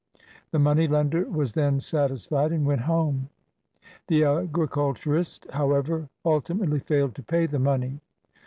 The 0.49 0.57
money 0.57 0.87
lender 0.87 1.25
was 1.25 1.53
then 1.53 1.79
satisfied 1.79 2.51
and 2.51 2.65
went 2.65 2.81
home. 2.81 3.29
The 4.07 4.23
agriculturist, 4.23 5.45
however, 5.51 6.09
ultimately 6.25 6.79
failed 6.79 7.15
lo 7.19 7.25
pay 7.27 7.45
the 7.45 7.59
money. 7.59 7.99